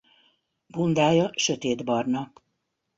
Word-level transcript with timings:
Bundája 0.67 1.31
sötétbarna. 1.35 2.31